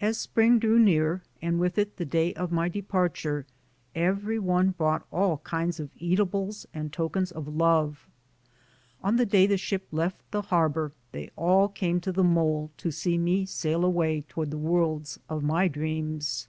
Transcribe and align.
As 0.00 0.16
spring 0.16 0.60
drew 0.60 0.78
near 0.78 1.22
and 1.42 1.58
with 1.58 1.78
it 1.78 1.96
the 1.96 2.04
day 2.04 2.32
of 2.34 2.52
my 2.52 2.68
departure, 2.68 3.44
every 3.92 4.38
one 4.38 4.70
brought 4.70 5.04
all 5.10 5.38
kinds 5.38 5.80
of 5.80 5.90
eatables 5.96 6.64
and 6.72 6.92
tokens 6.92 7.32
of 7.32 7.48
love. 7.48 8.06
On 9.02 9.16
the 9.16 9.26
day 9.26 9.48
the 9.48 9.56
ship 9.56 9.88
left 9.90 10.22
the 10.30 10.42
harbor 10.42 10.92
they 11.10 11.32
all 11.34 11.68
came 11.68 12.00
to 12.02 12.12
the 12.12 12.22
mole 12.22 12.70
to 12.76 12.92
see 12.92 13.18
me 13.18 13.46
sail 13.46 13.84
away 13.84 14.20
toward 14.28 14.52
the 14.52 14.58
worlds 14.58 15.18
of 15.28 15.42
my 15.42 15.66
dreams. 15.66 16.46